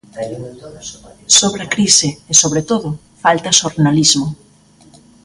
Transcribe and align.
Sobra 1.37 1.65
crise 1.73 2.09
e, 2.31 2.33
sobre 2.41 2.61
todo, 2.69 2.89
falta 3.23 3.55
xornalismo. 3.61 4.27